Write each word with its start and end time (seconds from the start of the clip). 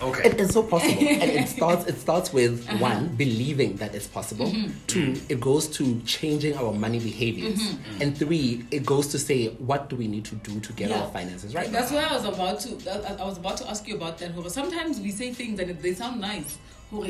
Okay. 0.00 0.28
It 0.30 0.40
is 0.40 0.50
so 0.50 0.62
possible. 0.62 1.08
and 1.22 1.30
it 1.30 1.48
starts 1.48 1.86
it 1.86 1.98
starts 1.98 2.32
with 2.32 2.68
Uh-huh. 2.68 2.78
one, 2.78 3.08
believing 3.16 3.76
that 3.76 3.94
it's 3.94 4.06
possible. 4.06 4.46
Mm-hmm. 4.46 4.72
Two, 4.86 5.20
it 5.28 5.40
goes 5.40 5.66
to 5.78 6.00
changing 6.02 6.56
our 6.56 6.72
money 6.72 7.00
behaviors. 7.00 7.58
Mm-hmm. 7.60 8.02
And 8.02 8.16
three, 8.16 8.64
it 8.70 8.86
goes 8.86 9.08
to 9.08 9.18
say 9.18 9.48
what 9.58 9.88
do 9.90 9.96
we 9.96 10.06
need 10.06 10.24
to 10.26 10.36
do 10.36 10.60
to 10.60 10.72
get 10.72 10.90
Yeah. 10.90 11.00
our 11.02 11.10
finances 11.10 11.54
right. 11.54 11.70
That's 11.72 11.90
why 11.90 12.04
I 12.04 12.12
was 12.14 12.24
about 12.24 12.60
to. 12.60 12.70
I 12.90 13.22
I 13.22 13.24
was 13.26 13.38
about 13.38 13.56
to 13.58 13.68
ask 13.68 13.88
you 13.88 13.96
about 13.96 14.18
that. 14.18 14.30
Sometimes 14.52 15.00
we 15.00 15.10
say 15.10 15.32
things 15.32 15.58
and 15.60 15.70
they 15.82 15.94
sound 15.94 16.20
nice. 16.20 16.58
Hore, 16.90 17.06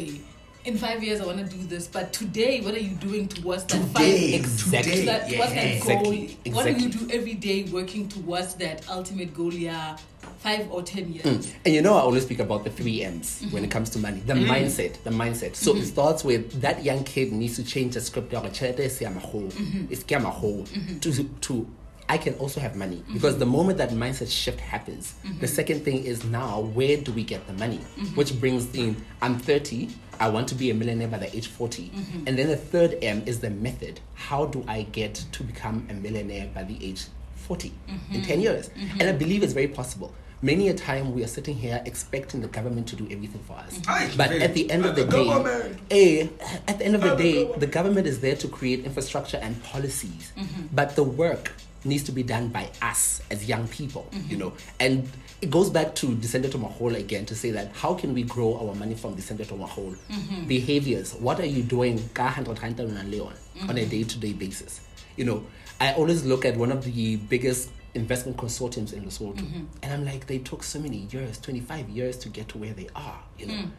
in 0.65 0.77
five 0.77 1.03
years 1.05 1.21
I 1.21 1.27
want 1.27 1.39
to 1.39 1.45
do 1.57 1.63
this, 1.67 1.87
but 1.87 2.13
today, 2.13 2.61
what 2.61 2.75
are 2.75 2.81
you 2.81 2.95
doing 2.97 3.29
towards 3.29 3.65
that 3.65 3.81
Today, 3.81 4.33
five? 4.33 4.41
Exactly. 4.41 4.91
today, 4.91 5.05
that, 5.07 5.31
yeah. 5.31 5.39
goal. 5.39 6.13
Exactly, 6.13 6.37
What 6.53 6.65
do 6.67 6.73
you 6.73 6.89
do 6.91 7.09
every 7.13 7.35
day 7.35 7.63
working 7.65 8.09
towards 8.09 8.55
that 8.57 8.89
ultimate 8.91 9.33
goal? 9.35 9.55
Yeah, 9.55 9.97
five 10.39 10.71
or 10.71 10.83
ten 10.83 11.13
years. 11.13 11.27
Mm. 11.27 11.55
And 11.67 11.75
you 11.75 11.83
know, 11.83 11.95
I 11.95 12.01
always 12.01 12.25
speak 12.25 12.39
about 12.39 12.65
the 12.65 12.71
three 12.71 13.03
M's 13.03 13.29
Mm-hmm. 13.39 13.55
when 13.55 13.65
it 13.65 13.71
comes 13.71 13.91
to 13.91 13.99
money. 13.99 14.21
The 14.21 14.35
mm-hmm. 14.35 14.51
mindset, 14.51 15.03
the 15.05 15.11
mindset. 15.11 15.55
So 15.55 15.73
mm-hmm. 15.73 15.83
it 15.83 15.87
starts 15.87 16.25
with 16.25 16.61
that 16.61 16.85
young 16.85 17.05
kid 17.05 17.33
needs 17.33 17.57
to 17.57 17.65
change 17.65 17.95
the 17.95 18.01
script. 18.01 18.33
ya 18.33 18.41
gore 18.41 18.51
tjhelete 18.51 18.91
se 18.91 19.05
ya 19.05 19.11
magolo, 19.11 19.51
Mm-hmm. 19.53 19.95
se 19.95 20.03
ke 20.03 20.17
mm-hmm. 20.19 20.99
To 20.99 21.25
to 21.41 21.67
I 22.09 22.17
can 22.17 22.35
also 22.35 22.59
have 22.61 22.75
money 22.75 23.05
because 23.13 23.37
the 23.39 23.45
moment 23.45 23.77
that 23.79 23.91
mindset 23.91 24.31
shift 24.31 24.61
happens, 24.61 25.15
the 25.41 25.47
second 25.47 25.85
thing 25.85 26.05
is 26.05 26.25
now 26.25 26.61
where 26.61 26.97
do 26.97 27.13
we 27.13 27.23
get 27.23 27.47
the 27.47 27.53
money? 27.53 27.81
Which 28.15 28.41
brings 28.41 28.75
in 28.75 28.97
I'm 29.21 29.39
30, 29.39 29.91
I 30.19 30.29
want 30.31 30.49
to 30.49 30.55
be 30.55 30.71
a 30.71 30.75
millionaire 30.75 31.09
by 31.09 31.19
the 31.19 31.37
age 31.37 31.49
40. 31.49 31.91
And 32.27 32.39
then 32.39 32.49
the 32.49 32.57
third 32.57 32.97
M 33.03 33.23
is 33.27 33.41
the 33.41 33.51
method. 33.51 34.01
How 34.15 34.47
do 34.47 34.65
I 34.67 34.83
get 34.83 35.15
to 35.33 35.43
become 35.43 35.87
a 35.91 35.95
millionaire 35.95 36.49
by 36.55 36.65
the 36.65 36.79
age 36.83 37.05
40 37.37 37.73
in 38.13 38.23
10 38.23 38.41
years? 38.41 38.71
And 38.99 39.03
I 39.03 39.13
believe 39.13 39.43
it's 39.43 39.53
very 39.53 39.69
possible. 39.69 40.15
Many 40.41 40.69
a 40.69 40.75
time 40.75 41.15
we 41.15 41.25
are 41.25 41.29
sitting 41.29 41.57
here 41.57 41.83
expecting 41.85 42.41
the 42.41 42.47
government 42.49 42.87
to 42.89 42.97
do 42.97 43.05
everything 43.11 43.41
for 43.43 43.55
us. 43.55 43.81
Aye, 43.89 44.13
But 44.17 44.31
at 44.31 44.55
the 44.55 44.71
end 44.71 44.85
of 44.87 44.95
the 44.95 45.03
The 45.05 45.11
day, 45.11 45.25
government. 45.27 45.79
eh, 45.91 46.29
at 46.69 46.79
the 46.79 46.85
end 46.85 46.95
of 46.95 47.01
the 47.03 47.11
the 47.11 47.17
day, 47.17 47.35
government. 47.43 47.61
the 47.61 47.67
government 47.67 48.07
is 48.07 48.21
there 48.21 48.37
to 48.37 48.47
create 48.49 48.85
infrastructure 48.85 49.39
and 49.39 49.61
policies. 49.65 50.31
Mm-hmm. 50.39 50.67
But 50.73 50.95
the 50.95 51.03
work 51.03 51.53
needs 51.85 52.05
to 52.05 52.13
be 52.13 52.23
done 52.23 52.49
by 52.49 52.71
us 52.83 53.21
as 53.33 53.49
young 53.49 53.67
people, 53.67 54.07
Mm-hmm. 54.13 54.31
you 54.31 54.37
know. 54.37 54.53
And 54.79 55.09
it 55.43 55.51
goes 55.51 55.71
back 55.71 55.97
to 55.97 56.07
Lisente 56.07 56.51
to 56.53 56.59
Makholo 56.59 56.97
again 56.99 57.27
to 57.27 57.35
say 57.35 57.51
that 57.51 57.73
how 57.75 57.95
can 57.95 58.15
we 58.15 58.23
grow 58.23 58.59
our 58.59 58.75
money 58.77 58.95
from 58.95 59.17
Lisente 59.17 59.47
to 59.49 59.55
Makholo? 59.55 59.97
Mm-hmm. 60.09 60.47
Behaviors. 60.47 61.15
What 61.15 61.41
are 61.41 61.47
you 61.47 61.63
doing 61.65 61.99
ka 62.15 62.25
100 62.31 62.63
rand 62.63 62.79
on 62.81 62.97
a 62.97 63.03
leon 63.03 63.35
on 63.63 63.71
a 63.77 63.81
Mm-hmm. 63.81 63.91
day 63.91 64.03
to 64.05 64.19
day 64.19 64.33
basis? 64.35 64.81
You 65.17 65.25
know, 65.25 65.45
I 65.81 65.95
always 65.95 66.25
look 66.25 66.45
at 66.45 66.57
one 66.57 66.71
of 66.71 66.85
the 66.85 67.17
biggest 67.17 67.71
investment 67.95 68.37
consortiums 68.37 68.93
in 68.93 69.05
Lesotho, 69.05 69.37
Mm-hmm. 69.37 69.65
and 69.83 69.93
I'm 69.93 70.05
like, 70.05 70.27
they 70.27 70.39
took 70.39 70.63
so 70.63 70.79
many 70.79 71.09
years, 71.11 71.39
25 71.39 71.89
years 71.89 72.17
to 72.19 72.29
get 72.29 72.49
to 72.49 72.59
where 72.59 72.73
they 72.73 72.89
are, 72.95 73.21
you 73.39 73.47
know. 73.47 73.55
Mm. 73.55 73.71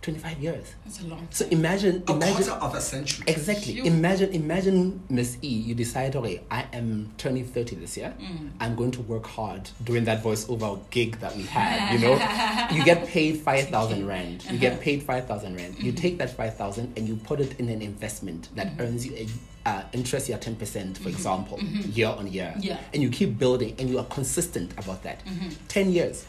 25 0.00 0.38
years. 0.38 0.74
That's 0.84 1.00
a 1.00 1.06
long 1.08 1.18
time. 1.18 1.28
So 1.32 1.44
imagine, 1.50 2.04
A 2.06 2.12
imagine 2.12 2.44
quarter 2.46 2.64
of 2.64 2.74
a 2.76 2.80
century. 2.80 3.24
exactly. 3.26 3.74
Phew. 3.74 3.84
Imagine, 3.84 4.30
imagine, 4.32 5.02
Miss 5.08 5.36
E. 5.42 5.48
You 5.48 5.74
decide, 5.74 6.14
okay, 6.14 6.40
I 6.52 6.66
am 6.72 7.12
turning 7.18 7.44
30 7.44 7.74
this 7.76 7.96
year. 7.96 8.14
Mm. 8.20 8.50
I'm 8.60 8.76
going 8.76 8.92
to 8.92 9.02
work 9.02 9.26
hard 9.26 9.68
doing 9.82 10.04
that 10.04 10.22
voiceover 10.22 10.78
gig 10.90 11.18
that 11.18 11.34
we 11.36 11.42
had. 11.42 11.92
You 11.94 11.98
know, 11.98 12.12
you 12.78 12.84
get 12.84 13.08
paid 13.08 13.38
5,000 13.40 14.06
rand. 14.06 14.44
You 14.44 14.50
Uh-huh. 14.50 14.58
get 14.60 14.80
paid 14.80 15.02
5,000 15.02 15.56
rand. 15.56 15.74
You 15.80 15.90
Mm-hmm. 15.92 16.00
take 16.00 16.18
that 16.18 16.30
5,000 16.30 16.92
and 16.96 17.08
you 17.08 17.16
put 17.16 17.40
it 17.40 17.58
in 17.58 17.68
an 17.68 17.82
investment 17.82 18.50
that 18.54 18.72
earns 18.78 19.04
you 19.04 19.14
a 19.16 19.26
uh, 19.68 19.82
interest 19.92 20.28
you 20.28 20.34
10%, 20.36 20.96
for 20.98 21.08
example, 21.08 21.58
year 21.98 22.08
on 22.20 22.26
year. 22.36 22.50
Mm-hmm. 22.56 22.62
Yeah. 22.70 22.78
And 22.94 23.02
you 23.02 23.10
keep 23.10 23.38
building 23.38 23.74
and 23.78 23.88
you 23.90 23.98
are 23.98 24.06
consistent 24.18 24.72
about 24.82 25.02
that. 25.02 25.18
Mm-hmm. 25.26 25.48
10 25.68 25.92
years. 25.92 26.26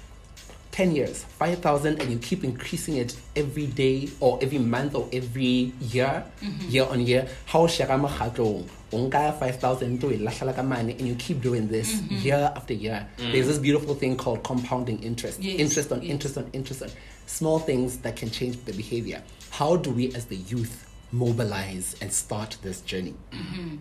10 0.71 0.95
years, 0.95 1.23
5,000, 1.39 1.99
and 1.99 2.11
you 2.11 2.19
keep 2.19 2.43
increasing 2.43 2.95
it 2.97 3.15
every 3.35 3.65
day 3.65 4.07
or 4.19 4.37
every 4.41 4.59
month 4.59 4.93
or 4.95 5.09
every 5.11 5.73
year, 5.81 6.23
Mm-hmm. 6.41 6.69
year 6.69 6.85
on 6.85 6.99
year. 7.05 7.27
How 7.47 7.65
shara 7.67 7.97
mokgatlong, 7.99 8.69
o 8.93 8.97
nka 9.09 9.33
5,000 9.39 9.99
to 9.99 10.07
lahlela 10.25 10.53
ka 10.55 10.61
mane, 10.63 10.91
and 10.91 11.07
you 11.07 11.15
keep 11.15 11.41
doing 11.41 11.67
this 11.67 11.95
Mm-hmm. 11.99 12.15
year 12.25 12.53
after 12.55 12.73
year. 12.73 13.07
There's 13.17 13.47
this 13.47 13.57
beautiful 13.57 13.95
thing 13.95 14.15
called 14.15 14.43
compounding 14.43 15.01
interest. 15.03 15.41
Yes, 15.41 15.59
Interest 15.59 15.91
on 15.91 16.01
yes. 16.03 16.11
interest 16.11 16.37
on 16.37 16.45
interest 16.53 16.83
on 16.83 16.89
small 17.25 17.59
things 17.59 17.97
that 18.05 18.15
can 18.15 18.29
change 18.29 18.55
the 18.65 18.73
behavior. 18.73 19.21
How 19.49 19.75
do 19.75 19.89
we 19.89 20.13
as 20.13 20.25
the 20.25 20.37
youth 20.53 20.85
mobilize 21.11 21.95
and 22.01 22.11
start 22.11 22.57
this 22.61 22.81
journey? 22.81 23.15
Mm-hmm. 23.31 23.77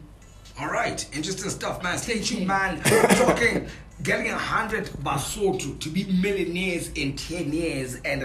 All 0.61 0.69
right, 0.69 1.07
interesting 1.15 1.51
stuff, 1.51 1.83
man. 1.83 1.99
Stay 1.99 2.21
tuned, 2.21 2.47
man. 2.47 2.81
We're 2.91 3.03
talking 3.09 3.69
getting 4.03 4.31
a 4.31 4.39
hundred 4.39 4.87
Basotho 5.03 5.79
to 5.81 5.89
be 5.89 6.05
millionaires 6.05 6.91
in 6.93 7.17
10 7.17 7.53
years. 7.53 7.97
And 8.05 8.23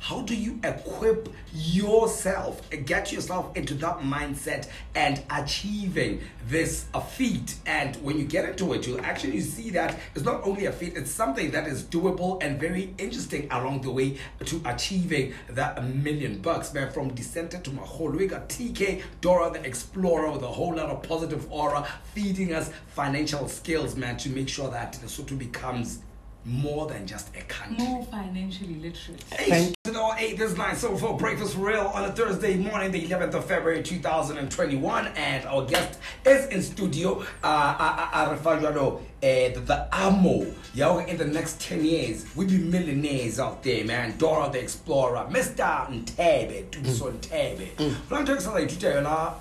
how 0.00 0.20
do 0.22 0.34
you 0.34 0.60
equip 0.62 1.28
yourself, 1.52 2.62
get 2.84 3.12
yourself 3.12 3.56
into 3.56 3.74
that 3.74 3.98
mindset 3.98 4.68
and 4.94 5.22
achieving 5.30 6.20
this 6.46 6.86
a 6.94 7.00
feat? 7.00 7.56
And 7.66 7.96
when 7.96 8.18
you 8.18 8.24
get 8.24 8.48
into 8.48 8.72
it, 8.74 8.86
you'll 8.86 9.00
actually 9.00 9.40
see 9.40 9.70
that 9.70 9.98
it's 10.14 10.24
not 10.24 10.46
only 10.46 10.66
a 10.66 10.72
feat, 10.72 10.96
it's 10.96 11.10
something 11.10 11.50
that 11.50 11.66
is 11.66 11.82
doable 11.82 12.42
and 12.42 12.60
very 12.60 12.94
interesting 12.98 13.48
along 13.50 13.82
the 13.82 13.90
way 13.90 14.18
to 14.44 14.62
achieving 14.66 15.34
that 15.50 15.82
million 15.84 16.38
bucks, 16.38 16.72
man. 16.72 16.92
From 16.92 17.10
Lisente 17.10 17.62
to 17.62 17.70
Makholo, 17.70 18.16
we 18.16 18.26
got 18.26 18.48
TK, 18.48 19.02
Dora 19.20 19.50
the 19.50 19.64
Explorer 19.64 20.30
with 20.30 20.42
a 20.42 20.48
whole 20.48 20.76
lot 20.76 20.90
of 20.90 21.02
positive 21.02 21.50
aura, 21.50 21.86
feeding 22.14 22.54
us 22.54 22.70
financial 22.88 23.48
skills, 23.48 23.96
man, 23.96 24.16
to 24.16 24.27
make 24.30 24.48
sure 24.48 24.70
that 24.70 24.98
Lesotho 25.02 25.38
becomes 25.38 26.00
more 26.44 26.86
than 26.86 27.06
just 27.06 27.34
a 27.36 27.42
country. 27.42 27.84
More 27.84 28.04
financially 28.04 28.74
literate. 28.76 29.22
Eight 29.38 29.74
to 29.84 30.14
eight, 30.18 30.38
this 30.38 30.52
is 30.52 30.56
nine 30.56 30.76
so 30.76 30.96
for 30.96 31.16
breakfast 31.16 31.54
for 31.54 31.66
real 31.66 31.86
on 31.94 32.04
a 32.04 32.12
Thursday 32.12 32.56
morning, 32.56 32.90
the 32.90 33.06
11th 33.06 33.34
of 33.34 33.44
February 33.44 33.82
2021, 33.82 35.06
and 35.08 35.46
our 35.46 35.64
guest 35.66 35.98
is 36.24 36.46
in 36.46 36.62
studio. 36.62 37.20
Uh, 37.42 37.46
uh, 37.46 37.76
uh, 37.78 38.08
uh 38.12 38.36
Arafajano, 38.36 38.96
uh, 38.96 39.00
the, 39.20 39.60
the 39.64 39.88
Amo. 39.92 40.46
Yo, 40.74 40.98
in 40.98 41.16
the 41.16 41.24
next 41.26 41.60
10 41.60 41.84
years, 41.84 42.24
we 42.34 42.46
be 42.46 42.58
millionaires 42.58 43.38
out 43.38 43.62
there, 43.62 43.84
man. 43.84 44.16
Dora 44.16 44.48
the 44.50 44.60
Explorer, 44.60 45.26
Mr. 45.30 45.88
Ntebe, 45.88 46.70
Tuso 46.70 47.12
Ntebe. 47.12 47.74
Mm. 47.76 47.90
Mm. 47.90 48.08
Plan 48.08 48.24
to 48.24 48.32
exercise 48.32 48.72
to 48.72 48.78
tell 48.78 49.02
you 49.02 49.32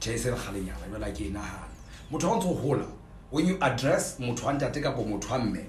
Jason 0.00 0.34
Khalinyana, 0.34 0.88
you're 0.88 0.98
like, 0.98 1.20
nah. 1.30 1.40
Motho 2.10 2.28
wa 2.28 2.40
ntso 2.40 2.60
hola, 2.60 2.86
when 3.30 3.46
you 3.46 3.58
address 3.60 4.18
motho 4.18 4.44
wa 4.46 4.52
ntate 4.52 4.82
kapo 4.82 5.04
motho 5.04 5.30
wa 5.30 5.38
mme, 5.38 5.64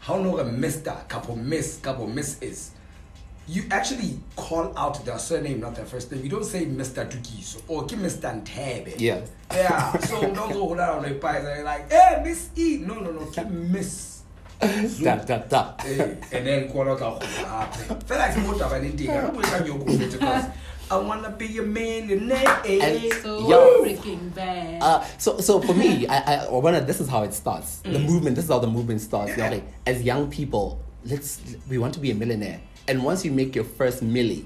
how 0.00 0.16
no 0.22 0.38
a 0.38 0.44
Mr. 0.44 1.06
Capo 1.08 1.34
Miss 1.34 1.78
Capo 1.78 2.06
Miss 2.06 2.40
is. 2.40 2.70
You 3.46 3.64
actually 3.70 4.20
call 4.36 4.76
out 4.76 5.02
their 5.06 5.18
surname, 5.18 5.60
not 5.60 5.74
their 5.74 5.86
first 5.86 6.12
name. 6.12 6.22
You 6.22 6.28
don't 6.28 6.44
say 6.44 6.66
Mr. 6.66 7.10
Tukiso 7.10 7.62
or 7.66 7.86
give 7.86 7.98
Mr. 7.98 8.42
Ntebe. 8.42 8.94
Yeah. 8.98 9.22
Yeah. 9.50 9.96
So 10.00 10.20
don't 10.34 10.52
go 10.52 10.78
out 10.78 10.98
on 10.98 11.02
the 11.08 11.14
pies 11.14 11.46
and 11.46 11.64
like, 11.64 11.90
hey, 11.90 12.20
Miss 12.22 12.50
E. 12.56 12.78
No, 12.86 12.94
no, 13.00 13.10
no, 13.10 13.24
keep 13.26 13.46
Miss. 13.48 14.22
Da, 14.60 15.16
da, 15.16 15.38
da. 15.38 15.74
Eh, 15.86 16.14
and 16.32 16.46
then 16.46 16.70
call 16.70 16.88
out 16.90 17.24
Feel 17.24 18.18
like 18.18 18.32
some 18.32 18.50
of 18.50 18.72
an 18.72 18.84
Indian. 18.84 19.30
because 19.34 20.44
I 20.90 20.96
wanna 20.96 21.30
be 21.30 21.58
a 21.58 21.62
millionaire. 21.62 22.62
And- 22.64 23.12
So 23.22 23.48
Yo. 23.48 23.84
freaking 23.84 24.34
bad. 24.34 24.82
Uh, 24.82 25.04
so, 25.18 25.38
so 25.40 25.60
for 25.60 25.74
me, 25.74 26.06
I, 26.06 26.44
I, 26.46 26.48
wanna, 26.50 26.80
this 26.80 27.00
is 27.00 27.08
how 27.08 27.22
it 27.22 27.34
starts. 27.34 27.78
The 27.80 27.98
movement. 27.98 28.36
This 28.36 28.44
is 28.46 28.50
how 28.50 28.58
the 28.58 28.66
movement 28.66 29.00
starts. 29.00 29.36
Yeah. 29.36 29.46
Okay, 29.48 29.62
as 29.86 30.02
young 30.02 30.30
people, 30.30 30.80
let's 31.04 31.40
we 31.68 31.78
want 31.78 31.94
to 31.94 32.00
be 32.00 32.10
a 32.10 32.14
millionaire, 32.14 32.60
and 32.86 33.04
once 33.04 33.24
you 33.24 33.30
make 33.32 33.54
your 33.54 33.64
first 33.64 34.02
milli, 34.04 34.44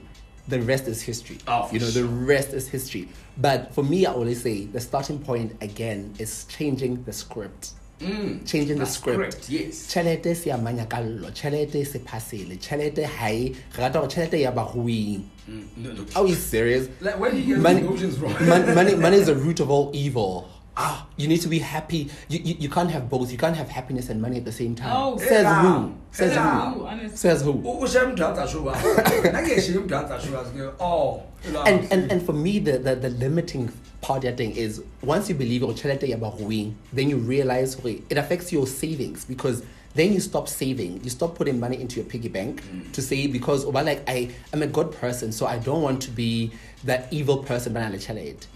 the 0.48 0.60
rest 0.60 0.88
is 0.88 1.00
history. 1.02 1.38
Oh, 1.46 1.68
you 1.72 1.78
know, 1.78 1.88
sure. 1.88 2.02
the 2.02 2.08
rest 2.08 2.52
is 2.52 2.68
history. 2.68 3.08
But 3.36 3.72
for 3.74 3.82
me, 3.84 4.06
I 4.06 4.12
always 4.12 4.42
say 4.42 4.66
the 4.66 4.80
starting 4.80 5.18
point 5.18 5.56
again 5.60 6.14
is 6.18 6.44
changing 6.46 7.04
the 7.04 7.12
script. 7.12 7.72
Mm, 8.02 8.46
Changing 8.46 8.78
the 8.78 8.86
script. 8.86 9.48
yes. 9.48 9.86
Tjhelete 9.92 10.34
se 10.34 10.50
ya 10.50 10.56
manyakallo, 10.56 11.30
tjhelete 11.30 11.86
se 11.86 11.98
phasele, 12.00 12.58
tjhelete 12.58 13.04
ha 13.04 13.28
e 13.28 13.54
re 13.76 13.82
rata 13.84 13.98
hore 14.00 14.08
tjhelete 14.08 14.40
ya. 14.40 14.52
Mm. 14.52 16.16
Are 16.16 16.24
we 16.24 16.34
serious? 16.34 16.88
Like, 17.00 17.18
where 17.18 17.30
do 17.30 17.38
you 17.38 17.54
get 17.54 17.58
money, 17.62 17.82
notions 17.82 18.16
from? 18.18 18.32
money, 18.74 18.94
money 18.96 19.16
is 19.16 19.26
the 19.26 19.34
root 19.46 19.60
of 19.60 19.70
all 19.70 19.90
evil. 19.94 20.48
Ah, 20.74 21.06
you 21.16 21.28
need 21.28 21.40
to 21.42 21.48
be 21.48 21.58
happy. 21.58 22.08
You, 22.28 22.38
you, 22.42 22.54
you 22.60 22.68
can't 22.70 22.90
have 22.90 23.10
both. 23.10 23.30
You 23.30 23.36
can't 23.36 23.56
have 23.56 23.68
happiness 23.68 24.08
and 24.08 24.22
money 24.22 24.38
at 24.38 24.44
the 24.46 24.52
same 24.52 24.74
time. 24.74 24.92
Oh. 24.96 25.18
Says 25.18 25.42
Yeah. 25.42 25.62
who? 25.62 25.94
Says 26.12 26.32
Yeah. 26.34 26.72
who? 26.72 26.86
Honestly. 26.86 27.16
Says 27.16 27.42
who? 27.42 27.62
O 27.66 27.86
share 27.86 28.06
mdhatsa 28.06 28.48
sho 28.48 28.62
ba. 28.62 28.72
Nna 28.72 29.42
ke 29.46 29.60
share 29.60 29.80
mdhatsa 29.82 30.20
sho 30.20 30.32
ba 30.32 30.44
ke 30.44 30.74
oh. 30.80 31.22
And, 31.66 31.92
and 31.92 32.10
and 32.12 32.24
for 32.24 32.32
me, 32.32 32.58
the, 32.58 32.78
the, 32.78 32.94
the 32.94 33.10
limiting 33.10 33.70
part 34.00 34.24
of 34.24 34.36
thing 34.36 34.52
is 34.56 34.82
once 35.02 35.28
you 35.28 35.34
believe 35.34 35.60
your 35.60 35.72
chelete 35.74 36.08
ya 36.08 36.16
baruing, 36.16 36.74
then 36.92 37.10
you 37.10 37.18
realize 37.18 37.78
okay, 37.78 38.00
it 38.08 38.16
affects 38.16 38.50
your 38.52 38.66
savings 38.66 39.24
because 39.26 39.62
then 39.94 40.14
you 40.14 40.20
stop 40.20 40.48
saving. 40.48 41.04
You 41.04 41.10
stop 41.10 41.34
putting 41.34 41.60
money 41.60 41.78
into 41.78 41.96
your 41.96 42.06
piggy 42.06 42.28
bank 42.28 42.62
to 42.94 43.02
save 43.02 43.30
because 43.30 43.66
well, 43.66 43.84
like 43.84 44.02
I 44.08 44.30
am 44.54 44.62
a 44.62 44.66
good 44.66 44.90
person, 44.92 45.32
so 45.32 45.44
I 45.44 45.58
don't 45.58 45.82
want 45.82 46.00
to 46.02 46.10
be 46.10 46.52
that 46.84 47.12
evil 47.12 47.38
person. 47.44 47.74
But 47.74 47.82
I 47.82 47.90
chelete. 47.90 48.46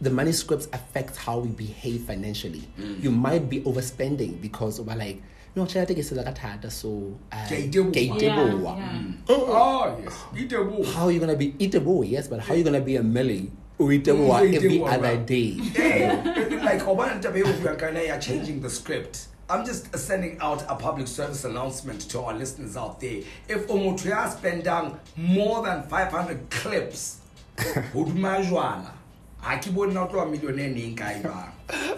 The 0.00 0.10
money 0.10 0.32
scripts 0.32 0.68
affect 0.72 1.16
how 1.16 1.38
we 1.38 1.48
behave 1.48 2.02
financially. 2.02 2.68
You 3.00 3.10
might 3.10 3.48
be 3.48 3.60
overspending 3.62 4.40
because 4.42 4.80
we're 4.80 4.94
like 4.96 5.22
no 5.56 5.64
tšhelete 5.64 5.94
ke 5.96 6.04
sela 6.04 6.22
ka 6.24 6.32
thata 6.36 6.70
so 6.70 7.16
uh, 7.32 7.46
Ke 7.48 7.52
a 7.52 7.68
iteboha. 7.68 7.92
ke 7.92 7.96
a 7.96 8.08
iteboha. 8.12 8.76
Yeah, 8.76 8.92
yeah. 8.92 9.34
oh 9.48 9.96
yes 10.04 10.16
iteboha 10.36 10.92
how 10.92 11.04
are 11.06 11.12
you 11.12 11.18
gonna 11.20 11.34
be 11.34 11.54
eatable? 11.58 12.04
yes 12.04 12.28
but 12.28 12.40
how 12.40 12.52
are 12.52 12.58
you 12.58 12.64
gonna 12.64 12.82
be 12.82 12.96
a 12.96 13.02
millie 13.02 13.50
o 13.80 13.84
iteboa 13.88 14.42
Mm, 14.44 14.54
every 14.54 14.82
other 14.84 15.16
day 15.24 15.56
Yeah, 15.72 16.60
like 16.68 16.82
Obama 16.84 17.16
Tabe 17.22 17.40
Ubiankana 17.48 18.04
are 18.14 18.20
changing 18.20 18.60
the 18.60 18.68
script. 18.68 19.28
I'm 19.48 19.64
just 19.64 19.96
sending 19.96 20.36
out 20.40 20.62
a 20.68 20.74
public 20.76 21.06
service 21.08 21.44
announcement 21.44 22.02
to 22.10 22.20
our 22.20 22.34
listeners 22.34 22.76
out 22.76 23.00
there. 23.00 23.22
If 23.48 23.68
Omotria 23.68 24.28
spend 24.36 24.64
down 24.64 24.98
more 25.16 25.62
than 25.64 25.84
500 25.84 26.50
clips, 26.50 27.20
Udmajwana, 29.42 29.60
Akibo 29.60 29.92
not 29.92 30.14
a 30.14 30.26
millionaire 30.26 30.70
Ninkaiba. 30.70 31.48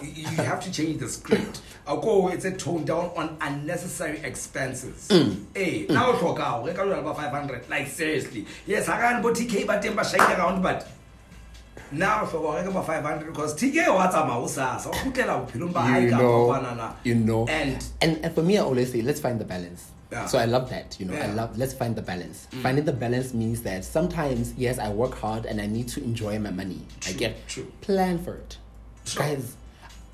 You 0.03 0.27
have 0.45 0.63
to 0.65 0.73
change 0.73 0.99
the 0.99 1.09
script. 1.09 1.61
Ako, 1.87 2.29
it's 2.29 2.45
a 2.45 2.53
tone 2.53 2.85
down 2.85 3.11
on 3.17 3.37
unnecessary 3.41 4.19
expenses. 4.23 5.09
Mm. 5.09 5.45
Eh, 5.57 5.65
hey, 5.65 5.87
now 5.89 6.13
talk 6.13 6.39
out. 6.41 6.65
We 6.65 6.73
can 6.73 6.91
about 6.93 7.17
500. 7.17 7.69
Like, 7.69 7.87
seriously. 7.89 8.47
Yes, 8.67 8.89
I 8.89 8.99
can't 9.01 9.23
put 9.23 9.35
TK, 9.37 9.67
but 9.67 9.83
Timba 9.83 10.05
shake 10.05 10.21
around, 10.21 10.63
but 10.63 10.87
now 11.91 12.27
for 12.27 12.39
go 12.41 12.55
reka 12.55 12.71
ma 12.71 12.83
500 12.83 13.27
because 13.27 13.55
tk 13.55 13.89
wa 13.89 14.07
tsamaya 14.11 14.43
o 14.43 14.47
sasa 14.47 14.91
o 14.91 14.93
kgutlela 14.93 15.41
bophelong 15.41 15.73
ba 15.73 15.81
hae 15.81 16.05
you 16.05 16.11
ka 16.11 16.19
kopanana. 16.19 16.95
you 17.03 17.15
know, 17.15 17.47
and 17.49 17.85
and 18.03 18.19
and 18.23 18.35
for 18.35 18.43
me, 18.43 18.59
I 18.59 18.61
always 18.61 18.93
say, 18.93 19.01
let's 19.01 19.21
find 19.21 19.41
the 19.41 19.45
balance. 19.45 19.91
Yeah. 20.11 20.27
So 20.27 20.39
I 20.39 20.47
love 20.47 20.71
that, 20.71 20.97
you 20.99 21.07
know, 21.07 21.15
I 21.15 21.19
Yeah. 21.19 21.27
Mm. 21.33 21.37
love. 21.37 21.59
Let's 21.59 21.75
find 21.75 21.95
the 21.95 22.03
balance. 22.03 22.47
Finding 22.63 22.85
the 22.85 22.93
balance 22.95 23.35
means 23.35 23.61
that 23.63 23.85
sometimes, 23.85 24.55
yes, 24.57 24.79
I 24.79 24.89
work 24.91 25.15
hard 25.15 25.45
and 25.47 25.61
I 25.61 25.67
need 25.67 25.89
to 25.89 26.03
enjoy 26.03 26.39
my 26.39 26.51
money. 26.51 26.81
I 27.07 27.13
get 27.13 27.47
true. 27.49 27.67
plan 27.83 28.19
for 28.19 28.35
it, 28.37 28.57
Sure. 29.05 29.23
guys. 29.23 29.57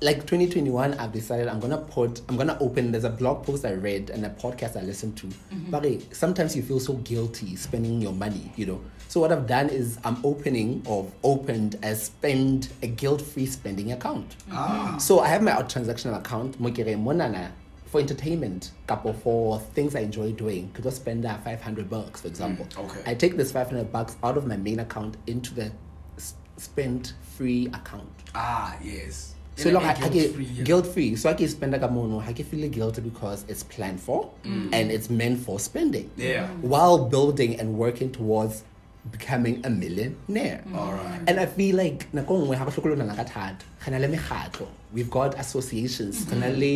Like 0.01 0.25
2021, 0.27 0.95
I've 0.95 1.13
decided 1.13 1.47
I'm 1.47 1.61
gonna 1.61 1.77
put, 1.77 2.19
I'm 2.27 2.35
gonna 2.35 2.57
open. 2.59 2.91
There's 2.91 3.05
a 3.05 3.09
blog 3.09 3.45
post 3.45 3.63
I 3.65 3.71
read 3.73 4.09
and 4.09 4.25
a 4.25 4.29
podcast 4.29 4.75
I 4.75 4.81
listened 4.81 5.15
to. 5.17 5.29
But 5.71 5.85
eh, 5.85 5.99
sometimes 6.11 6.53
you 6.55 6.61
feel 6.61 6.81
so 6.81 6.93
guilty 6.95 7.55
spending 7.55 8.01
your 8.01 8.11
money, 8.11 8.51
you 8.57 8.65
know. 8.65 8.81
So 9.07 9.21
what 9.21 9.31
I've 9.31 9.47
done 9.47 9.69
is 9.69 9.97
I'm 10.03 10.17
opening 10.25 10.83
or 10.85 11.09
opened 11.23 11.79
a 11.81 11.95
spend 11.95 12.67
a 12.83 12.87
guilt-free 12.87 13.45
spending 13.45 13.93
account. 13.93 14.35
ah 14.51 14.97
So 14.97 15.21
I 15.21 15.29
have 15.29 15.41
my 15.41 15.53
transactional 15.63 16.17
account, 16.17 16.61
Mokere 16.61 17.01
Monana, 17.01 17.51
for 17.95 18.01
entertainment, 18.01 18.71
couple 18.87 19.13
for 19.13 19.59
things 19.73 19.95
I 19.95 20.01
enjoy 20.01 20.33
doing. 20.33 20.69
Could 20.73 20.83
just 20.83 20.97
spend 20.97 21.23
that 21.23 21.43
500 21.45 21.89
bucks, 21.89 22.21
for 22.21 22.27
example. 22.27 22.65
Mm, 22.65 22.85
okay. 22.89 23.01
I 23.09 23.13
take 23.15 23.37
this 23.37 23.51
500 23.53 23.89
bucks 23.91 24.17
out 24.21 24.35
of 24.37 24.45
my 24.45 24.57
main 24.57 24.79
account 24.79 25.15
into 25.27 25.53
the 25.53 25.71
s- 26.17 26.33
spend 26.57 27.13
free 27.37 27.67
account. 27.67 28.09
ah 28.35 28.75
yes 28.83 29.33
So 29.55 29.69
In 29.69 29.75
a 29.75 29.79
long 29.79 29.87
I, 29.87 29.93
I 29.93 30.09
guilt-free, 30.09 30.45
get 30.45 30.55
yeah. 30.57 30.63
guilt 30.65 30.87
free. 30.87 31.15
So 31.15 31.29
I 31.29 31.33
can 31.35 31.47
spend 31.47 31.71
like 31.71 31.83
a 31.83 31.87
mono. 31.87 32.19
I 32.19 32.33
can 32.33 32.43
feel 32.43 32.67
guilty 32.69 32.99
because 33.01 33.45
it's 33.47 33.63
planned 33.63 34.01
for 34.01 34.29
and 34.43 34.91
it's 34.95 35.09
meant 35.09 35.39
for 35.45 35.57
spending. 35.59 36.07
Mm. 36.17 36.23
Yeah. 36.29 36.47
While 36.73 36.97
building 37.15 37.57
and 37.61 37.77
working 37.77 38.11
towards 38.11 38.63
becoming 39.09 39.61
a 39.65 39.69
millionaire. 39.69 40.63
all 40.75 40.91
right 40.91 41.21
And 41.27 41.39
I 41.39 41.45
feel 41.45 41.77
like 41.77 42.11
nako 42.11 42.33
nngwe 42.41 42.57
ha 42.57 42.65
re 42.65 42.71
hlokolona 42.71 43.15
ka 43.15 43.23
thata. 43.23 43.63
Re 43.87 43.91
na 43.93 43.97
le 44.05 44.09
mekgatlo. 44.17 44.67
We've 44.93 45.09
got 45.19 45.39
associations. 45.45 46.27
Re 46.31 46.37
na 46.43 46.47
le 46.63 46.75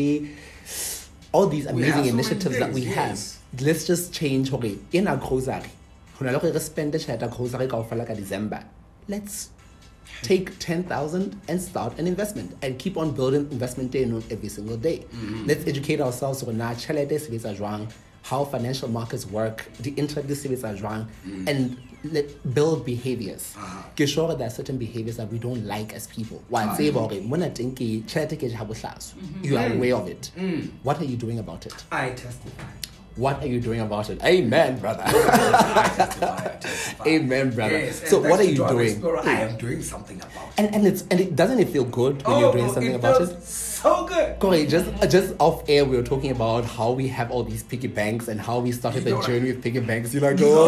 all 1.31 1.47
these. 1.47 1.65
Amazing 1.65 2.03
so 2.05 2.09
initiatives 2.09 2.59
that 2.59 2.73
we 2.73 2.81
things, 2.81 2.95
have. 2.95 3.61
Let's 3.61 3.85
just 3.85 4.13
change 4.13 4.49
hore 4.49 4.63
in 4.91 5.07
our 5.07 5.17
grocery. 5.17 5.69
Ho 6.17 6.25
na 6.25 6.31
le 6.31 6.39
gore 6.39 6.51
re 6.51 6.59
spend 6.59 6.93
tjhelete 6.93 7.21
ya 7.21 7.27
grocery 7.27 7.67
kaofela 7.67 8.05
ka 8.07 8.13
December. 8.13 8.63
Let's 9.07 9.49
take 10.21 10.59
10,000 10.59 11.39
and 11.47 11.61
start 11.61 11.97
an 11.97 12.07
investment 12.07 12.55
and 12.61 12.77
keep 12.77 12.97
on 12.97 13.11
building 13.11 13.47
investment 13.51 13.91
day 13.91 14.03
every 14.29 14.49
single 14.49 14.77
day. 14.77 14.99
Mm-hmm. 14.99 15.45
Let's 15.45 15.65
educate 15.67 16.01
ourselves 16.01 16.43
on 16.43 16.57
na 16.57 16.73
tjhelete 16.73 17.13
e 17.13 17.19
sebetsa 17.19 17.55
jwang, 17.55 17.87
how 18.29 18.45
financial 18.45 18.87
markets 18.87 19.25
work, 19.25 19.65
the 19.79 19.91
interest 19.97 20.27
di 20.27 20.35
sebetsa 20.35 20.77
jwang, 20.79 21.07
and 21.47 21.77
let 22.03 22.53
build 22.53 22.85
behaviors. 22.85 23.55
Mm. 23.57 23.63
Ah. 23.63 23.85
Ke 23.95 24.07
sure 24.07 24.35
there 24.35 24.47
are 24.47 24.55
certain 24.57 24.77
behaviors 24.77 25.17
that 25.17 25.31
we 25.31 25.39
don't 25.39 25.65
like 25.65 25.93
as 25.93 26.05
people. 26.07 26.43
Wa 26.49 26.61
tseba 26.75 27.01
hore 27.09 27.21
mona 27.21 27.49
teng 27.49 27.73
ke 27.73 28.05
tjhelete 28.05 28.37
ke 28.37 28.51
ja 28.51 28.63
bohlaswa. 28.63 29.43
You 29.43 29.57
are 29.57 29.73
aware 29.73 29.95
of 29.95 30.07
it. 30.07 30.31
Mm. 30.37 30.69
What 30.83 31.01
are 31.01 31.05
you 31.05 31.17
doing 31.17 31.39
about 31.39 31.65
it? 31.65 31.73
i 31.91 32.11
testify 32.11 32.69
What 33.15 33.41
are 33.43 33.47
you 33.47 33.59
doing 33.59 33.81
about 33.81 34.09
it? 34.09 34.23
Amen, 34.23 34.79
brother. 34.79 35.03
I 35.05 35.11
testify, 35.11 36.35
I 36.35 36.55
testify. 36.55 36.78
Amen, 37.07 37.51
brother. 37.55 37.77
Yes, 37.77 38.01
and 38.01 38.09
so 38.09 38.19
what 38.19 38.39
are 38.39 38.43
you 38.43 38.55
Dora 38.55 38.71
doing? 38.71 38.89
Explorer, 38.89 39.19
i 39.25 39.31
am 39.41 39.57
doing 39.57 39.81
something 39.81 40.17
about 40.17 40.31
it 40.49 40.53
And 40.57 40.75
and 40.75 40.87
it's 40.87 41.03
and 41.09 41.19
it 41.19 41.35
doesn't 41.35 41.59
it 41.59 41.69
feel 41.69 41.85
good 41.85 42.21
when 42.27 42.35
oh 42.35 42.39
you're 42.39 42.51
doing 42.51 42.67
no, 42.67 42.73
something 42.73 42.91
it 42.91 42.95
about 42.95 43.17
feels 43.17 43.29
it? 43.31 43.43
so 43.43 44.05
good 44.05 44.39
Corey, 44.39 44.65
just 44.67 44.87
uh, 45.01 45.07
just 45.07 45.33
off 45.39 45.63
air, 45.69 45.85
we 45.85 45.95
were 45.95 46.03
talking 46.03 46.31
about 46.31 46.65
how 46.65 46.91
we 46.91 47.07
have 47.07 47.31
all 47.31 47.43
these 47.43 47.63
piggy 47.63 47.87
banks 47.87 48.27
and 48.27 48.39
how 48.41 48.59
we 48.59 48.71
started 48.73 49.03
You 49.05 49.11
the 49.11 49.15
know- 49.21 49.25
journey 49.27 49.51
with 49.53 49.63
piggy 49.63 49.79
banks. 49.79 50.13
You're 50.13 50.23
like, 50.29 50.39
oh. 50.41 50.67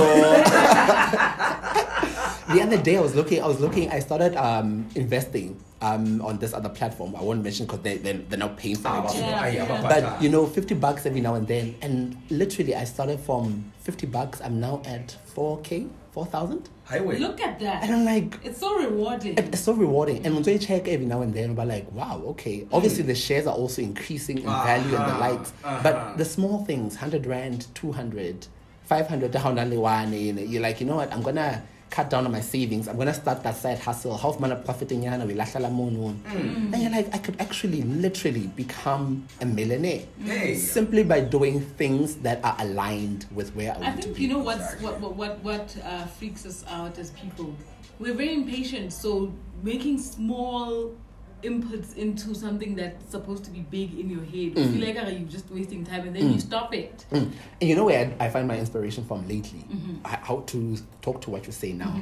the 2.54 2.62
other 2.62 2.78
day, 2.82 2.98
I 2.98 3.02
was 3.02 3.16
looking. 3.16 3.42
I 3.44 3.48
was 3.48 3.60
looking. 3.60 3.90
I 3.92 4.00
started 4.00 4.36
um, 4.38 4.88
investing 4.96 5.60
um, 5.82 6.22
on 6.22 6.38
this 6.40 6.54
other 6.54 6.70
platform. 6.70 7.16
I 7.16 7.22
won't 7.22 7.44
mention 7.44 7.66
because 7.66 7.82
they 7.82 7.98
they're, 7.98 8.20
they're 8.30 8.40
not 8.40 8.56
paying 8.58 8.76
for 8.78 8.88
Ah, 8.90 9.08
it. 9.08 9.16
Yeah, 9.18 9.40
ah, 9.42 9.46
yeah. 9.48 9.82
but, 9.82 9.90
But 10.02 10.22
you 10.24 10.30
know, 10.30 10.46
fifty 10.48 10.76
bucks 10.76 11.06
every 11.06 11.22
now 11.22 11.36
and 11.36 11.48
then, 11.48 11.76
and 11.82 12.16
literally, 12.30 12.76
I 12.76 12.84
started 12.86 13.20
from 13.20 13.72
fifty 13.80 14.08
bucks. 14.08 14.40
I'm 14.42 14.60
now 14.60 14.82
at 14.86 15.18
four 15.34 15.60
k, 15.62 15.88
four 16.12 16.26
thousand, 16.26 16.70
highway 16.84 17.18
Look 17.20 17.40
at 17.42 17.60
that. 17.60 17.84
and 17.84 17.94
I'm 17.94 18.06
like, 18.06 18.38
It's 18.44 18.60
so 18.60 18.78
rewarding. 18.78 19.38
it's 19.38 19.62
so 19.62 19.74
rewarding. 19.74 20.26
And 20.26 20.36
when 20.36 20.44
you 20.44 20.60
check 20.60 20.88
every 20.88 21.06
now 21.06 21.22
and 21.22 21.34
then, 21.34 21.56
we're 21.56 21.66
like, 21.66 21.90
wow, 21.94 22.22
okay. 22.32 22.68
Obviously, 22.72 23.04
the 23.04 23.16
shares 23.16 23.48
are 23.48 23.56
also 23.56 23.82
increasing 23.82 24.38
in 24.40 24.44
value 24.46 24.84
and 24.84 24.92
the 24.94 24.98
Uh-huh, 24.98 25.20
likes. 25.20 25.54
uh-huh. 25.64 25.80
But 25.84 26.18
the 26.18 26.26
small 26.26 26.66
things, 26.66 26.96
100 26.96 27.26
Rand, 27.26 27.68
200, 27.76 28.48
500, 28.86 29.32
down 29.32 29.58
only 29.58 29.78
one, 29.78 30.12
you 30.14 30.34
know, 30.34 30.42
you're 30.42 30.62
like, 30.62 30.82
you 30.82 30.88
know 30.88 30.98
what, 30.98 31.12
I'm 31.14 31.22
going 31.22 31.38
to 31.38 31.62
cut 31.92 32.10
down 32.10 32.26
on 32.26 32.32
my 32.32 32.42
savings. 32.42 32.88
I'm 32.88 32.96
going 32.96 33.08
to 33.08 33.14
start 33.14 33.44
that 33.44 33.56
side 33.58 33.78
hustle. 33.78 34.18
Half 34.18 34.40
man 34.40 34.60
profiting 34.64 35.04
yana, 35.04 35.28
we 35.28 35.34
lashala 35.36 35.72
mono. 35.72 36.14
Mm. 36.14 36.74
And 36.74 36.82
you're 36.82 36.92
like, 36.92 37.14
I 37.14 37.18
could 37.20 37.40
actually 37.40 37.82
literally 37.84 38.48
become 38.48 39.28
a 39.42 39.46
millionaire. 39.46 40.04
Hey. 40.24 40.56
Simply 40.56 41.04
by 41.04 41.20
doing 41.20 41.62
things 41.62 42.16
that 42.18 42.44
are 42.44 42.56
aligned 42.60 43.26
with 43.32 43.54
where 43.56 43.74
I 43.74 43.78
want 43.78 43.88
I 43.88 43.96
to 43.98 44.02
think 44.02 44.16
be. 44.16 44.24
you 44.24 44.30
know 44.30 44.40
what's 44.40 44.74
what 44.82 45.00
what 45.00 45.16
what, 45.16 45.44
what 45.44 45.78
uh, 45.84 46.06
freaks 46.06 46.46
us 46.46 46.64
out 46.70 46.98
as 46.98 47.12
people. 47.12 47.54
We're 48.00 48.16
very 48.16 48.34
impatient, 48.34 48.94
so 48.94 49.32
making 49.62 50.00
small 50.00 50.96
inputs 51.44 51.96
into 51.98 52.34
something 52.36 52.76
that's 52.76 53.10
supposed 53.12 53.44
to 53.46 53.52
be 53.52 53.60
big 53.62 53.98
in 54.00 54.10
your 54.10 54.24
head, 54.24 54.58
you 54.58 54.72
feel 54.72 54.86
like 54.86 54.96
you're 55.20 55.30
just 55.30 55.50
wasting 55.52 55.84
time, 55.86 56.08
and 56.08 56.16
then 56.16 56.32
you 56.34 56.40
stop 56.40 56.74
it. 56.74 57.06
Mm. 57.12 57.32
And 57.60 57.70
you 57.70 57.76
know 57.76 57.86
where 57.86 58.14
I, 58.20 58.26
I 58.26 58.30
find 58.30 58.48
my 58.48 58.58
inspiration 58.58 59.04
from 59.06 59.28
lately? 59.28 59.66
Mm-hmm. 59.72 59.96
H- 60.06 60.20
How 60.24 60.42
to 60.48 60.78
talk 61.02 61.22
to 61.22 61.30
what 61.30 61.46
you 61.46 61.52
say 61.52 61.74
now. 61.74 62.00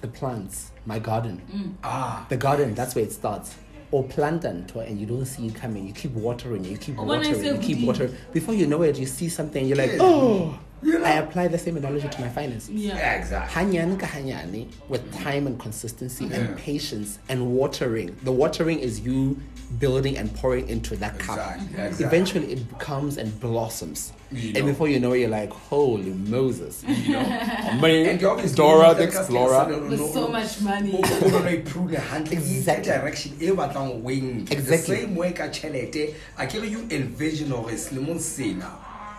The 0.00 0.08
plants, 0.08 0.70
my 0.86 0.98
garden. 0.98 1.42
Mm. 1.52 1.74
ah 1.84 2.24
The 2.28 2.36
garden, 2.36 2.74
that's 2.74 2.94
where 2.94 3.04
it 3.04 3.12
starts. 3.12 3.54
Or 3.92 4.04
plant 4.04 4.44
and 4.44 4.70
and 4.76 5.00
you 5.00 5.06
don't 5.06 5.26
see 5.26 5.48
it 5.48 5.54
coming. 5.56 5.86
You 5.86 5.92
keep 5.92 6.12
watering, 6.12 6.64
you 6.64 6.78
keep 6.78 6.96
Or 6.98 7.04
when 7.04 7.20
I 7.24 7.28
watering, 7.32 7.44
you 7.44 7.52
keep 7.60 7.78
Houdini. 7.78 7.86
watering. 7.86 8.16
Before 8.32 8.54
you 8.54 8.66
know 8.68 8.82
it, 8.82 8.98
you 8.98 9.06
see 9.06 9.28
something, 9.28 9.66
you're 9.66 9.76
like, 9.76 9.92
oh, 9.98 10.56
You 10.82 10.98
know? 10.98 11.04
I 11.04 11.12
apply 11.24 11.48
the 11.48 11.58
same 11.58 11.76
analogy 11.76 12.08
to 12.08 12.20
my 12.20 12.28
finances. 12.28 12.70
Yeah. 12.70 12.96
exactly 13.18 13.52
Hanyane 13.62 13.98
ka 13.98 14.06
hanyane, 14.06 14.66
with 14.88 15.02
time 15.22 15.46
and 15.46 15.58
consistency 15.58 16.24
Yeah. 16.26 16.36
and 16.36 16.56
patience 16.56 17.18
and 17.28 17.52
watering. 17.54 18.16
The 18.24 18.32
watering 18.32 18.78
is 18.78 19.00
you 19.00 19.38
building 19.78 20.16
and 20.18 20.34
pouring 20.34 20.68
into 20.68 20.96
that 20.96 21.18
cup. 21.18 21.38
Exactly, 21.38 21.66
exactly. 21.84 22.06
Eventually, 22.06 22.52
it 22.54 22.78
comes 22.78 23.18
and 23.18 23.38
blossoms. 23.40 24.12
You 24.32 24.52
And 24.56 24.66
before 24.66 24.88
you 24.88 24.98
know 25.00 25.12
it, 25.12 25.20
you're 25.20 25.28
like, 25.28 25.50
holy 25.52 26.10
Moses. 26.10 26.82
you 26.86 27.12
know 27.12 27.22
Me, 27.82 28.08
and 28.08 28.20
you 28.20 28.28
obviously 28.30 28.56
Dora 28.56 28.94
the 28.94 29.00
look 29.06 29.10
at 29.10 29.16
us 29.16 29.28
Explorer. 29.28 29.88
With 29.88 30.12
so 30.12 30.28
much 30.28 30.60
money. 30.60 30.92
o 30.94 31.02
kgona 31.02 31.42
go 31.42 31.48
improve 31.48 31.90
hantle 31.92 32.32
Exactly. 32.32 32.56
exactly. 32.56 32.92
direction 32.92 33.32
e 33.40 33.46
batlang 33.50 33.90
o 33.90 34.08
enke 34.10 34.48
the 34.48 34.54
Exactly. 34.56 34.96
same 35.02 35.14
way 35.16 35.32
ka 35.32 35.44
tšhelete 35.48 36.14
a 36.38 36.46
kere 36.46 36.64
you 36.66 36.86
envision 36.90 37.48
gore 37.50 37.72
selemong 37.86 38.18
sena 38.20 38.70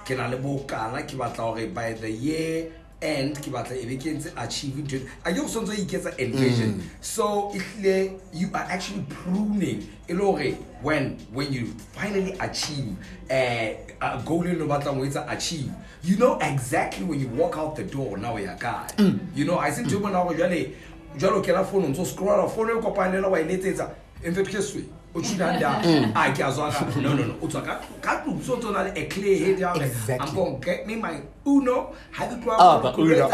ke 0.05 0.15
na 0.15 0.27
le 0.27 0.37
bokana 0.37 1.03
ke 1.07 1.17
batla 1.17 1.53
gore 1.53 1.67
by 1.67 1.93
the 1.93 2.11
year 2.11 2.65
end 3.01 3.35
ke 3.41 3.49
batla 3.51 3.75
e 3.75 3.85
be 3.85 3.97
ke 3.97 4.13
ntse 4.13 4.31
achieve 4.37 4.79
it 4.79 5.01
a 5.25 5.33
ke 5.33 5.37
go 5.37 5.47
swantse 5.47 5.71
o 5.71 5.75
iketsa 5.75 6.13
envision 6.17 6.73
Mm. 6.73 6.81
so 7.01 7.51
ehlile 7.55 8.19
you 8.33 8.47
are 8.53 8.65
actually 8.69 9.01
pruning 9.09 9.81
e 10.07 10.13
le 10.13 10.19
gore 10.19 10.57
when 10.83 11.17
when 11.33 11.51
you 11.53 11.73
finally 11.93 12.35
achieve 12.39 12.93
uh, 13.29 13.73
a 14.01 14.21
goal 14.25 14.45
e 14.47 14.53
le 14.53 14.65
batlang 14.65 14.99
o 15.01 15.05
etsa 15.05 15.25
achieve 15.27 15.71
you 16.03 16.15
know 16.17 16.37
exactly 16.41 17.03
when 17.05 17.19
you 17.19 17.27
walk 17.29 17.57
out 17.57 17.75
the 17.75 17.83
door 17.83 18.17
now 18.17 18.37
ya 18.37 18.55
kae. 18.55 18.87
Mm. 18.97 19.19
you 19.35 19.45
know 19.45 19.57
i 19.59 19.71
se 19.71 19.81
ntho 19.81 19.97
e 19.97 19.99
bona 19.99 20.23
gore 20.23 20.73
jalo 21.17 21.41
ke 21.41 21.51
la 21.51 21.63
phone 21.63 21.85
o 21.85 21.89
ntse 21.89 22.01
o 22.01 22.05
scrolla 22.05 22.47
phone 22.47 22.71
e 22.71 22.81
kopanela 22.81 23.27
wa 23.27 23.39
e 23.39 23.43
letsetsa 23.43 23.89
in 24.23 24.33
fact 24.33 24.49
ke 24.49 24.61
o 25.15 25.19
tshunanda 25.21 25.69
a 26.15 26.31
ke 26.31 26.39
a 26.39 26.51
zwa 26.51 26.71
ka 26.71 26.85
no 27.01 27.13
no 27.13 27.23
no 27.25 27.33
o 27.41 27.47
tswa 27.47 27.61
ka 27.65 27.79
ka 28.01 28.21
tlung 28.23 28.41
so 28.41 28.55
tsona 28.57 28.83
le 28.87 28.91
a 28.95 29.05
clear 29.07 29.37
head 29.45 29.59
ya 29.59 29.73
hore 29.73 29.85
Exactly. 29.85 30.27
i'm 30.29 30.35
going 30.35 30.59
to 30.59 30.65
get 30.65 30.87
me 30.87 30.95
my 30.95 31.15
uno 31.45 31.93
ha 32.11 32.25
ke 32.31 32.35
tloha 32.43 32.57
Ah, 32.59 32.77
moo, 32.77 32.83
ba 32.83 32.91
Uno. 32.97 33.27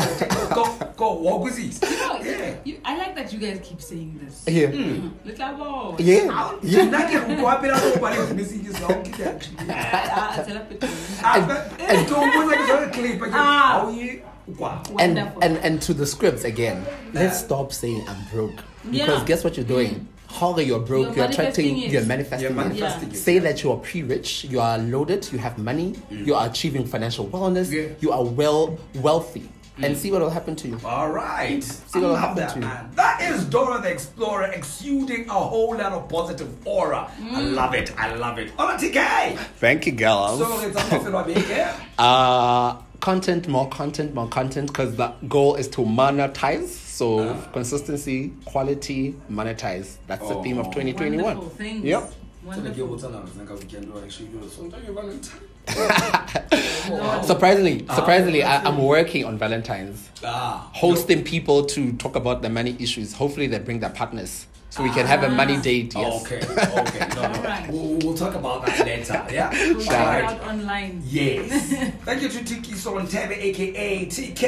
go 0.55 0.63
go 0.97 1.07
walk 1.21 1.43
with 1.43 1.59
it 1.59 1.77
No, 1.81 2.17
yeah 2.23 2.55
you, 2.65 2.75
I 2.83 2.97
like 2.97 3.13
that 3.15 3.31
you 3.33 3.39
guys 3.39 3.59
keep 3.63 3.81
saying 3.81 4.19
this. 4.23 4.43
Yeah. 4.47 4.71
Little 5.25 5.53
boy. 5.59 5.95
Yeah. 5.99 6.57
Yeah. 6.63 6.85
nna 6.89 7.01
ke 7.11 7.19
re 7.27 7.35
ko 7.35 7.45
apela 7.53 7.77
go 7.83 7.99
ba 8.01 8.09
le 8.15 8.33
messages 8.33 8.79
ga 8.81 8.87
o 8.87 8.97
ke 9.03 9.11
ke 9.13 9.23
actually 9.31 9.69
Ah, 9.69 10.17
ah, 10.17 10.43
tell 10.43 10.57
a 10.57 10.63
bit. 10.65 10.83
and 11.93 12.07
don't 12.09 12.31
want 12.33 12.57
to 12.57 12.67
go 12.67 12.77
clip 12.97 13.21
again 13.21 13.33
Ah. 13.37 13.85
how 13.85 13.89
you 13.89 14.21
kwa 14.57 14.71
and, 14.97 15.15
Wonderful. 15.15 15.43
and 15.43 15.57
and 15.69 15.81
to 15.85 15.93
the 15.93 16.05
scripts 16.07 16.43
again 16.43 16.85
let's 17.13 17.37
stop 17.45 17.73
saying 17.73 18.01
i'm 18.07 18.21
broke 18.33 18.63
because 18.89 19.19
Yeah. 19.19 19.25
guess 19.29 19.43
what 19.43 19.57
you're 19.59 19.67
doing 19.67 19.93
how 19.99 20.16
are 20.41 20.61
you're 20.61 20.79
broke 20.79 21.07
You're 21.07 21.15
you're, 21.15 21.25
attracting 21.25 21.77
it. 21.79 21.91
you're 21.91 22.05
manifesting 22.05 22.41
You're 22.47 22.55
manifesting 22.55 23.09
Yeah. 23.09 23.15
it. 23.15 23.17
say 23.17 23.39
that 23.39 23.63
you 23.63 23.71
are 23.71 23.77
pre-rich 23.77 24.45
you 24.45 24.59
are 24.59 24.77
loaded 24.77 25.27
you 25.31 25.39
have 25.39 25.57
money 25.57 25.93
mm. 26.11 26.25
you 26.25 26.35
are 26.35 26.47
achieving 26.47 26.85
financial 26.85 27.27
wellness 27.27 27.71
Yeah. 27.71 27.87
you 27.99 28.11
are 28.11 28.23
well 28.23 28.77
wealthy 28.95 29.49
and 29.79 29.93
mm. 29.93 29.97
see 29.97 30.11
what 30.11 30.21
will 30.21 30.29
happen 30.31 30.55
to 30.55 30.67
you 30.67 30.79
All 30.83 31.11
right. 31.11 31.63
See 31.63 31.99
what'll 31.99 32.15
happen 32.15 32.37
that, 32.37 32.49
to 32.53 32.59
you. 32.59 32.65
man. 32.65 32.89
That 32.95 33.21
is 33.21 33.45
Dora 33.45 33.79
the 33.79 33.91
Explorer 33.91 34.45
exuding 34.51 35.29
a 35.29 35.33
whole 35.33 35.77
lot 35.77 35.91
of 35.93 36.09
positive 36.09 36.49
aura. 36.65 37.11
I 37.21 37.41
mm. 37.41 37.53
love 37.53 37.75
it. 37.75 37.93
I 37.95 38.15
love 38.15 38.39
it. 38.39 38.49
Hola, 38.57 38.73
TK. 38.75 39.37
thank 39.59 39.85
you 39.85 39.91
girls 39.91 40.39
So, 40.39 40.59
it's 40.61 40.75
a 40.75 40.95
muffin 40.97 41.13
of 41.13 41.27
big 41.27 41.67
uh 41.99 42.75
content 42.99 43.47
more 43.47 43.69
content 43.69 44.15
more 44.15 44.27
content 44.27 44.67
because 44.69 44.95
the 44.95 45.13
goal 45.27 45.53
is 45.55 45.67
to 45.67 45.81
monetize 45.81 46.67
so 46.97 47.05
Uh. 47.19 47.33
consistency 47.57 48.19
quality 48.51 49.13
monetize 49.37 49.87
that's 50.09 50.27
the 50.31 50.35
theme 50.43 50.57
of 50.57 50.67
Oh. 50.67 50.71
2021 50.71 51.23
Wonderful. 51.23 51.49
Thanks. 51.57 51.83
Yep. 51.85 52.03
Wonderful. 52.45 52.75
Surprisingly, 57.23 57.85
surprisingly, 57.93 58.41
I, 58.43 58.63
I'm 58.63 58.77
working 58.95 59.25
on 59.25 59.37
Valentine's, 59.37 60.09
Ah. 60.23 60.69
hosting 60.73 61.23
people 61.23 61.65
to 61.65 61.91
talk 62.03 62.15
about 62.15 62.41
the 62.41 62.49
money 62.49 62.75
issues. 62.79 63.13
Hopefully, 63.13 63.47
they 63.47 63.59
bring 63.59 63.79
their 63.79 63.89
partners 63.89 64.47
so 64.69 64.83
we 64.83 64.89
can 64.91 65.05
have 65.05 65.23
a 65.23 65.29
money 65.29 65.57
date. 65.57 65.93
Yes. 65.95 66.05
Oh, 66.13 66.21
Okay. 66.21 66.39
Okay. 66.81 67.07
No, 67.15 67.21
no. 67.21 67.27
Alright. 67.39 67.69
We'll, 67.71 67.97
we'll 68.03 68.13
talk 68.23 68.35
about 68.35 68.65
that 68.65 68.85
later. 68.85 69.25
Yeah. 69.31 69.49
We'll 69.51 69.83
check 69.83 69.99
Alright. 69.99 70.23
it 70.23 70.41
out 70.41 70.47
online. 70.47 71.01
Yes. 71.05 71.73
Thank 72.05 72.21
you 72.23 72.29
to 72.29 72.43
Tiki 72.43 72.73
Solentebe, 72.73 73.35
aka 73.49 74.05
TK. 74.05 74.41